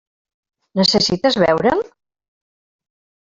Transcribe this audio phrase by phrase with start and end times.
[0.79, 1.85] Necessites veure'l?